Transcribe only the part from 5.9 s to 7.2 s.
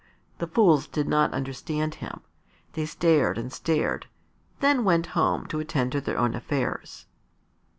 to their own affairs.